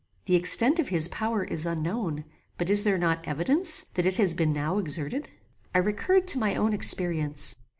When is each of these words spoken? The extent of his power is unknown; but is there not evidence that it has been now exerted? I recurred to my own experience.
The 0.25 0.35
extent 0.35 0.79
of 0.79 0.87
his 0.87 1.07
power 1.09 1.43
is 1.43 1.67
unknown; 1.67 2.25
but 2.57 2.71
is 2.71 2.81
there 2.81 2.97
not 2.97 3.23
evidence 3.27 3.85
that 3.93 4.07
it 4.07 4.17
has 4.17 4.33
been 4.33 4.51
now 4.51 4.79
exerted? 4.79 5.29
I 5.75 5.77
recurred 5.77 6.25
to 6.29 6.39
my 6.39 6.55
own 6.55 6.73
experience. 6.73 7.55